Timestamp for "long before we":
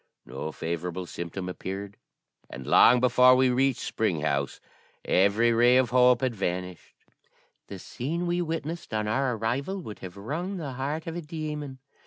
2.65-3.51